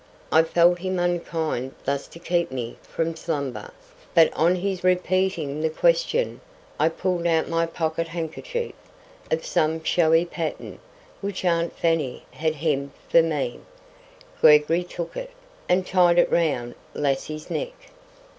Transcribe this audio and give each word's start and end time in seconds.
I 0.31 0.41
felt 0.41 0.79
him 0.79 0.97
unkind 0.97 1.75
thus 1.85 2.07
to 2.07 2.17
keep 2.17 2.51
me 2.51 2.75
from 2.81 3.15
slumber, 3.15 3.69
but 4.15 4.33
on 4.33 4.55
his 4.55 4.83
repeating 4.83 5.61
the 5.61 5.69
question, 5.69 6.41
I 6.79 6.89
pulled 6.89 7.27
out 7.27 7.47
my 7.47 7.67
pocket 7.67 8.07
handkerchief, 8.07 8.73
of 9.29 9.45
some 9.45 9.83
showy 9.83 10.25
pattern, 10.25 10.79
which 11.21 11.45
Aunt 11.45 11.77
Fanny 11.77 12.23
had 12.31 12.55
hemmed 12.55 12.93
for 13.09 13.21
me—Gregory 13.21 14.83
took 14.83 15.15
it, 15.15 15.29
and 15.69 15.85
tied 15.85 16.17
it 16.17 16.31
round 16.31 16.73
Lassie's 16.95 17.51
neck. 17.51 17.91